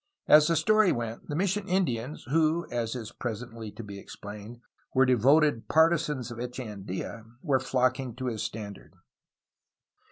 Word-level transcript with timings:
As 0.27 0.47
the 0.47 0.55
story 0.55 0.91
went, 0.91 1.27
the 1.29 1.35
mission 1.35 1.69
Indians, 1.69 2.23
who 2.31 2.65
(as 2.71 2.95
is 2.95 3.11
presently 3.11 3.69
to 3.73 3.83
be 3.83 3.99
explained) 3.99 4.59
were 4.95 5.05
devoted 5.05 5.67
partisans 5.67 6.31
of 6.31 6.39
Echeandia, 6.39 7.23
were 7.43 7.59
flocking 7.59 8.15
to 8.15 8.25
his 8.25 8.41
standard. 8.41 8.95